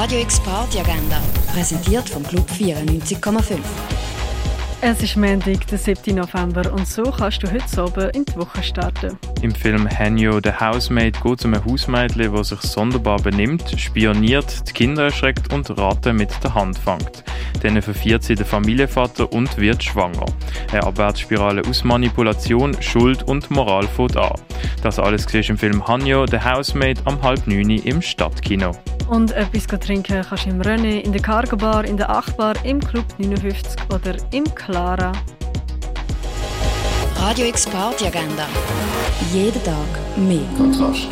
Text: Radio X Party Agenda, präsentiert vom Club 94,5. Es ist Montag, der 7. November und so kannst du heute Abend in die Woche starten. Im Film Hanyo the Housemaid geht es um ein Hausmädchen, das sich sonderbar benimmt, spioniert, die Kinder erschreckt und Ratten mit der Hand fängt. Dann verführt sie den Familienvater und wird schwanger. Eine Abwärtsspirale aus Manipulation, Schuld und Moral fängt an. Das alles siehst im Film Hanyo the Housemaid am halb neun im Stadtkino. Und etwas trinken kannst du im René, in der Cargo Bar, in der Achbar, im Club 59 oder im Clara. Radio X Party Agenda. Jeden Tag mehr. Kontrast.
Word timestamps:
Radio 0.00 0.20
X 0.20 0.38
Party 0.38 0.78
Agenda, 0.78 1.20
präsentiert 1.52 2.08
vom 2.08 2.22
Club 2.22 2.48
94,5. 2.48 3.58
Es 4.80 5.02
ist 5.02 5.16
Montag, 5.16 5.66
der 5.66 5.76
7. 5.76 6.14
November 6.14 6.72
und 6.72 6.86
so 6.86 7.02
kannst 7.02 7.42
du 7.42 7.50
heute 7.50 7.82
Abend 7.82 8.14
in 8.14 8.24
die 8.24 8.36
Woche 8.36 8.62
starten. 8.62 9.18
Im 9.42 9.52
Film 9.52 9.88
Hanyo 9.90 10.38
the 10.40 10.52
Housemaid 10.52 11.20
geht 11.20 11.40
es 11.40 11.44
um 11.44 11.54
ein 11.54 11.64
Hausmädchen, 11.64 12.32
das 12.32 12.50
sich 12.50 12.60
sonderbar 12.60 13.20
benimmt, 13.20 13.74
spioniert, 13.76 14.68
die 14.68 14.72
Kinder 14.72 15.06
erschreckt 15.06 15.52
und 15.52 15.68
Ratten 15.76 16.14
mit 16.14 16.30
der 16.44 16.54
Hand 16.54 16.78
fängt. 16.78 17.24
Dann 17.62 17.82
verführt 17.82 18.22
sie 18.22 18.36
den 18.36 18.46
Familienvater 18.46 19.32
und 19.32 19.58
wird 19.58 19.82
schwanger. 19.82 20.26
Eine 20.70 20.84
Abwärtsspirale 20.84 21.62
aus 21.68 21.82
Manipulation, 21.82 22.80
Schuld 22.80 23.24
und 23.24 23.50
Moral 23.50 23.88
fängt 23.88 24.16
an. 24.16 24.40
Das 24.80 25.00
alles 25.00 25.26
siehst 25.28 25.50
im 25.50 25.58
Film 25.58 25.88
Hanyo 25.88 26.24
the 26.28 26.38
Housemaid 26.38 27.00
am 27.04 27.20
halb 27.20 27.44
neun 27.48 27.70
im 27.70 28.00
Stadtkino. 28.00 28.76
Und 29.08 29.32
etwas 29.32 29.66
trinken 29.80 30.22
kannst 30.28 30.44
du 30.44 30.50
im 30.50 30.60
René, 30.60 31.00
in 31.00 31.12
der 31.12 31.22
Cargo 31.22 31.56
Bar, 31.56 31.84
in 31.84 31.96
der 31.96 32.10
Achbar, 32.10 32.54
im 32.64 32.78
Club 32.78 33.06
59 33.16 33.80
oder 33.88 34.14
im 34.32 34.44
Clara. 34.54 35.12
Radio 37.16 37.46
X 37.46 37.66
Party 37.66 38.06
Agenda. 38.06 38.46
Jeden 39.32 39.62
Tag 39.64 39.74
mehr. 40.16 40.40
Kontrast. 40.56 41.08